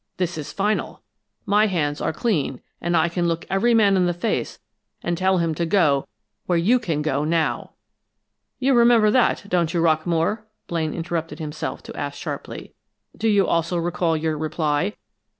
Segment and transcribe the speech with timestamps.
[0.17, 1.03] This is final!
[1.45, 4.57] My hands are clean, and I can look every man in the face
[5.03, 6.07] and tell him to go
[6.47, 7.73] where you can go now!'
[8.57, 12.73] "You remember that, don't you, Rockamore?" Blaine interrupted himself to ask sharply.
[13.15, 14.95] "Do you also recall your reply?